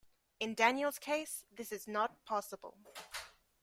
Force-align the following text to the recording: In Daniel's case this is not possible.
In 0.39 0.55
Daniel's 0.55 0.97
case 0.97 1.45
this 1.55 1.71
is 1.71 1.87
not 1.87 2.25
possible. 2.25 2.75